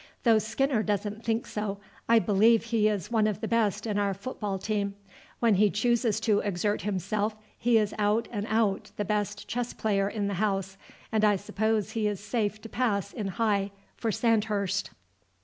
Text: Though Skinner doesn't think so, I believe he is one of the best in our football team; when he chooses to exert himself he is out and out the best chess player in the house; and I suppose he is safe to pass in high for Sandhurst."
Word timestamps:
Though 0.23 0.39
Skinner 0.39 0.81
doesn't 0.81 1.23
think 1.23 1.45
so, 1.45 1.77
I 2.09 2.17
believe 2.17 2.63
he 2.63 2.87
is 2.87 3.11
one 3.11 3.27
of 3.27 3.39
the 3.39 3.47
best 3.47 3.85
in 3.85 3.99
our 3.99 4.15
football 4.15 4.57
team; 4.57 4.95
when 5.39 5.53
he 5.53 5.69
chooses 5.69 6.19
to 6.21 6.39
exert 6.39 6.81
himself 6.81 7.35
he 7.55 7.77
is 7.77 7.93
out 7.99 8.27
and 8.31 8.47
out 8.49 8.89
the 8.97 9.05
best 9.05 9.47
chess 9.47 9.73
player 9.73 10.09
in 10.09 10.25
the 10.25 10.33
house; 10.41 10.75
and 11.11 11.23
I 11.23 11.35
suppose 11.35 11.91
he 11.91 12.07
is 12.07 12.19
safe 12.19 12.59
to 12.63 12.67
pass 12.69 13.13
in 13.13 13.27
high 13.27 13.69
for 13.95 14.11
Sandhurst." 14.11 14.89